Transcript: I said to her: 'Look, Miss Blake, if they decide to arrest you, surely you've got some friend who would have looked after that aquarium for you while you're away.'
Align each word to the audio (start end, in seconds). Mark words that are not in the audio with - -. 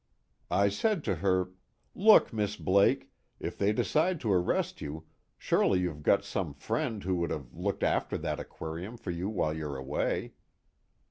I 0.49 0.69
said 0.69 1.03
to 1.03 1.15
her: 1.17 1.51
'Look, 1.93 2.33
Miss 2.33 2.55
Blake, 2.55 3.11
if 3.39 3.55
they 3.55 3.71
decide 3.71 4.19
to 4.21 4.31
arrest 4.33 4.81
you, 4.81 5.05
surely 5.37 5.81
you've 5.81 6.01
got 6.01 6.23
some 6.23 6.55
friend 6.55 7.03
who 7.03 7.17
would 7.17 7.29
have 7.29 7.53
looked 7.53 7.83
after 7.83 8.17
that 8.17 8.39
aquarium 8.39 8.97
for 8.97 9.11
you 9.11 9.29
while 9.29 9.53
you're 9.55 9.77
away.' 9.77 10.33